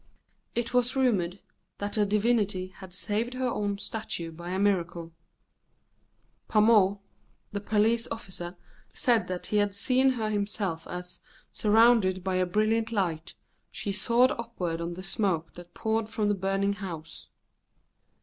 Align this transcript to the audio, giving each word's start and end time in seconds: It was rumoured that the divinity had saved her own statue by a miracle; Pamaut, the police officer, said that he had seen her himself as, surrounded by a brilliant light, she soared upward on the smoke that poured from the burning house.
It 0.55 0.73
was 0.73 0.95
rumoured 0.95 1.37
that 1.77 1.93
the 1.93 2.07
divinity 2.07 2.69
had 2.69 2.91
saved 2.91 3.35
her 3.35 3.47
own 3.47 3.77
statue 3.77 4.31
by 4.31 4.49
a 4.49 4.57
miracle; 4.57 5.11
Pamaut, 6.49 6.97
the 7.51 7.59
police 7.61 8.07
officer, 8.09 8.57
said 8.91 9.27
that 9.27 9.45
he 9.45 9.57
had 9.57 9.75
seen 9.75 10.13
her 10.13 10.31
himself 10.31 10.87
as, 10.87 11.19
surrounded 11.53 12.23
by 12.23 12.37
a 12.37 12.47
brilliant 12.47 12.91
light, 12.91 13.35
she 13.69 13.91
soared 13.91 14.31
upward 14.31 14.81
on 14.81 14.93
the 14.93 15.03
smoke 15.03 15.53
that 15.53 15.75
poured 15.75 16.09
from 16.09 16.29
the 16.29 16.33
burning 16.33 16.73
house. 16.73 17.27